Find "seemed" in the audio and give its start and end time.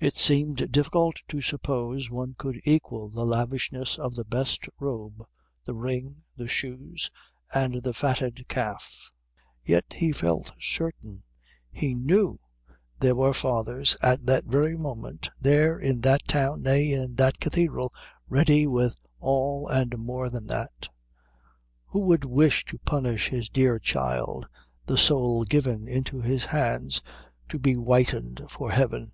0.14-0.70